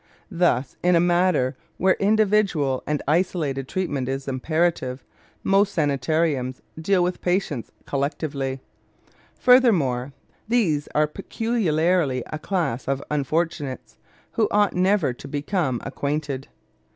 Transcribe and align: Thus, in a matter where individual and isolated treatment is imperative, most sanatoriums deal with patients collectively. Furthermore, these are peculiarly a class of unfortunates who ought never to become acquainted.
Thus, 0.31 0.77
in 0.81 0.95
a 0.95 0.99
matter 0.99 1.55
where 1.77 1.93
individual 1.99 2.81
and 2.87 3.03
isolated 3.07 3.67
treatment 3.67 4.09
is 4.09 4.27
imperative, 4.27 5.03
most 5.43 5.75
sanatoriums 5.75 6.59
deal 6.81 7.03
with 7.03 7.21
patients 7.21 7.71
collectively. 7.85 8.61
Furthermore, 9.35 10.11
these 10.47 10.87
are 10.95 11.05
peculiarly 11.05 12.23
a 12.33 12.39
class 12.39 12.87
of 12.87 13.03
unfortunates 13.11 13.99
who 14.31 14.47
ought 14.49 14.73
never 14.73 15.13
to 15.13 15.27
become 15.27 15.79
acquainted. 15.85 16.47